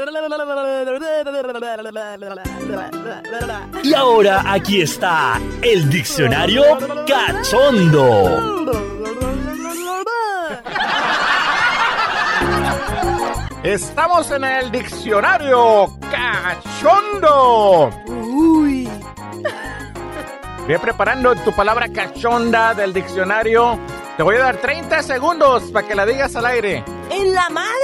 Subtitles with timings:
[3.82, 6.62] Y ahora aquí está el diccionario
[7.06, 8.66] cachondo.
[13.62, 17.90] Estamos en el diccionario cachondo.
[18.06, 18.88] Uy.
[20.66, 23.78] Ve preparando tu palabra cachonda del diccionario.
[24.16, 26.84] Te voy a dar 30 segundos para que la digas al aire.
[27.10, 27.79] ¡En la madre!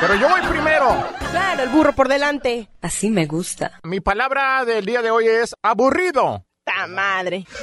[0.00, 1.06] Pero yo voy primero.
[1.30, 2.70] Claro, el burro por delante.
[2.80, 3.78] Así me gusta.
[3.82, 6.46] Mi palabra del día de hoy es aburrido.
[6.64, 7.44] ¡Ta madre!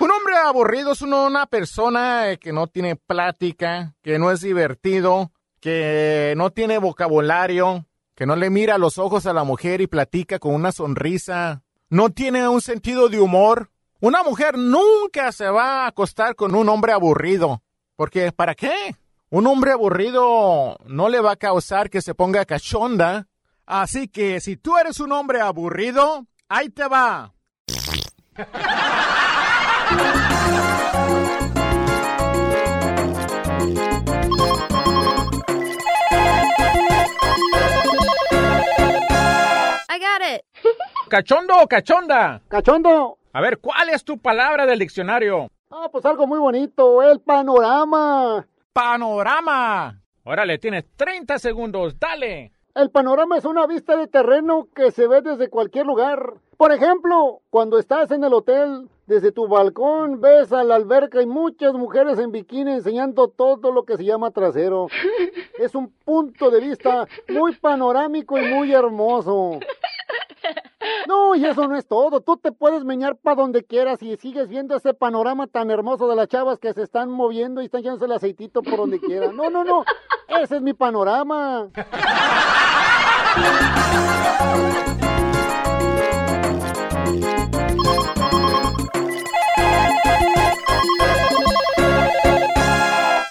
[0.00, 5.30] Un hombre aburrido es una persona eh, que no tiene plática, que no es divertido,
[5.60, 9.86] que no tiene vocabulario, que no le mira a los ojos a la mujer y
[9.86, 13.70] platica con una sonrisa, no tiene un sentido de humor.
[14.00, 17.62] Una mujer nunca se va a acostar con un hombre aburrido,
[17.96, 18.96] porque ¿para qué?
[19.32, 23.28] Un hombre aburrido no le va a causar que se ponga cachonda.
[23.64, 27.32] Así que si tú eres un hombre aburrido, ahí te va.
[39.88, 40.42] I got it.
[41.08, 42.42] ¿Cachondo o cachonda?
[42.48, 43.18] Cachondo.
[43.32, 45.52] A ver, ¿cuál es tu palabra del diccionario?
[45.70, 48.44] Ah, pues algo muy bonito, el panorama.
[48.72, 50.00] Panorama.
[50.24, 52.52] Órale, tienes 30 segundos, dale.
[52.74, 56.34] El panorama es una vista de terreno que se ve desde cualquier lugar.
[56.56, 61.26] Por ejemplo, cuando estás en el hotel, desde tu balcón ves a la alberca y
[61.26, 64.86] muchas mujeres en bikini enseñando todo lo que se llama trasero.
[65.58, 69.58] Es un punto de vista muy panorámico y muy hermoso.
[71.10, 72.20] No, y eso no es todo.
[72.20, 76.14] Tú te puedes meñar para donde quieras y sigues viendo ese panorama tan hermoso de
[76.14, 79.32] las chavas que se están moviendo y están echándose el aceitito por donde quiera.
[79.32, 79.84] No, no, no.
[80.28, 81.68] Ese es mi panorama.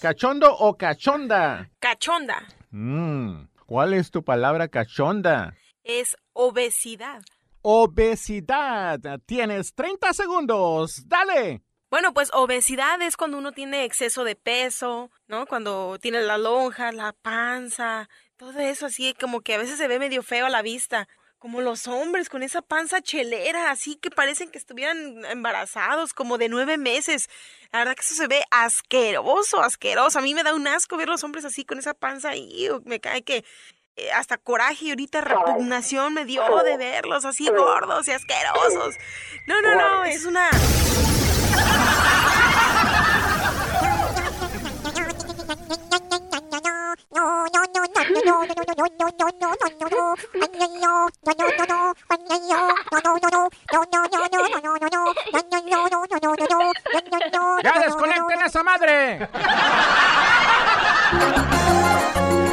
[0.00, 1.68] ¿Cachondo o cachonda?
[1.78, 2.42] Cachonda.
[2.70, 5.54] Mm, ¿Cuál es tu palabra cachonda?
[5.84, 7.20] Es obesidad.
[7.68, 9.00] Obesidad.
[9.26, 11.64] Tienes 30 segundos, dale.
[11.90, 15.46] Bueno, pues obesidad es cuando uno tiene exceso de peso, ¿no?
[15.46, 19.98] Cuando tiene la lonja, la panza, todo eso así como que a veces se ve
[19.98, 21.08] medio feo a la vista.
[21.38, 26.48] Como los hombres con esa panza chelera, así que parecen que estuvieran embarazados, como de
[26.48, 27.28] nueve meses.
[27.72, 30.20] La verdad que eso se ve asqueroso, asqueroso.
[30.20, 33.00] A mí me da un asco ver los hombres así con esa panza y me
[33.00, 33.44] cae que
[34.14, 38.96] hasta coraje y ahorita repugnación me dio de verlos así gordos y asquerosos.
[39.46, 40.50] No, no, no, es una...
[57.62, 59.28] ¡Ya desconecten esa madre!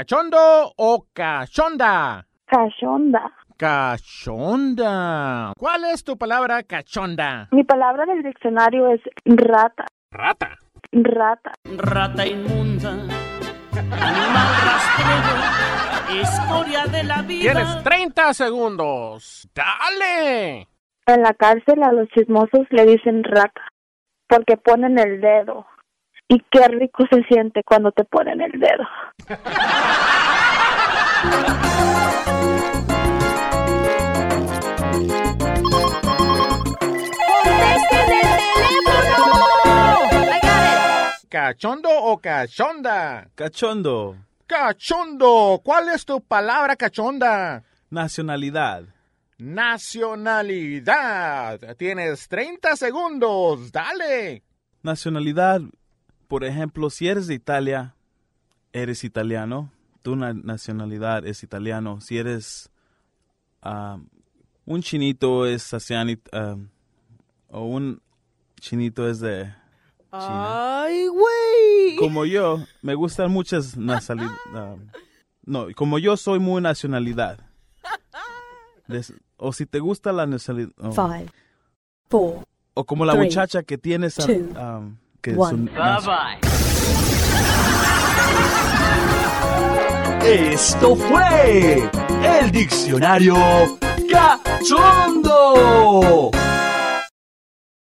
[0.00, 2.24] ¿Cachondo o cachonda?
[2.46, 3.30] Cachonda.
[3.58, 5.52] Cachonda.
[5.58, 7.48] ¿Cuál es tu palabra cachonda?
[7.50, 9.84] Mi palabra del diccionario es rata.
[10.10, 10.56] Rata.
[10.90, 11.52] Rata.
[11.76, 17.52] Rata inmunda, animal rastrero, escoria de la vida.
[17.52, 19.50] Tienes 30 segundos.
[19.54, 20.66] Dale.
[21.04, 23.68] En la cárcel a los chismosos le dicen rata
[24.26, 25.66] porque ponen el dedo.
[26.32, 28.84] Y qué rico se siente cuando te ponen el dedo.
[37.26, 38.30] ¡Contesten el
[38.86, 39.44] teléfono!
[41.28, 43.28] ¿Cachondo o cachonda?
[43.34, 44.14] Cachondo.
[44.46, 45.60] Cachondo.
[45.64, 47.64] ¿Cuál es tu palabra cachonda?
[47.90, 48.84] Nacionalidad.
[49.36, 50.78] Nacionalidad.
[51.76, 53.72] Tienes 30 segundos.
[53.72, 54.44] Dale.
[54.82, 55.60] Nacionalidad,
[56.30, 57.96] por ejemplo, si eres de Italia,
[58.72, 59.72] eres italiano.
[60.02, 62.00] Tu na- nacionalidad es italiano.
[62.00, 62.70] Si eres
[63.62, 63.98] ah,
[64.64, 66.22] un chinito es asiánico.
[66.32, 66.54] ah,
[67.48, 68.00] o un
[68.60, 69.52] chinito es de
[70.12, 70.82] China.
[70.84, 71.96] ¡Ay, güey!
[71.98, 74.80] Como yo, me gustan muchas nacionalidades.
[75.44, 77.40] no, como yo soy muy nacionalidad.
[78.86, 80.72] Des- o si te gusta la nacionalidad.
[80.78, 80.92] oh.
[80.92, 81.26] Five,
[82.08, 82.44] four,
[82.74, 84.24] O como la Three, muchacha que tiene esa...
[84.26, 84.96] two, um,
[85.28, 85.66] One.
[85.66, 86.38] Bye bye.
[90.24, 91.90] Esto fue
[92.24, 93.36] el diccionario
[94.10, 95.50] cachondo.